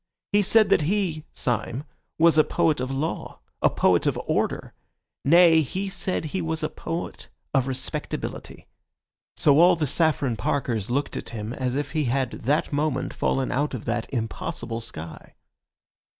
He 0.31 0.41
said 0.41 0.69
that 0.69 0.81
he 0.89 1.25
(Syme) 1.31 1.83
was 2.17 2.41
poet 2.49 2.79
of 2.79 2.89
law, 2.89 3.37
a 3.61 3.69
poet 3.69 4.07
of 4.07 4.19
order; 4.25 4.73
nay, 5.23 5.61
he 5.61 5.89
said 5.89 6.25
he 6.25 6.41
was 6.41 6.63
a 6.63 6.69
poet 6.69 7.27
of 7.53 7.67
respectability. 7.67 8.65
So 9.37 9.59
all 9.59 9.75
the 9.75 9.85
Saffron 9.85 10.37
Parkers 10.37 10.89
looked 10.89 11.15
at 11.15 11.29
him 11.29 11.53
as 11.53 11.75
if 11.75 11.91
he 11.91 12.05
had 12.05 12.31
that 12.31 12.73
moment 12.73 13.13
fallen 13.13 13.51
out 13.51 13.75
of 13.75 13.85
that 13.85 14.11
impossible 14.11 14.79
sky. 14.79 15.35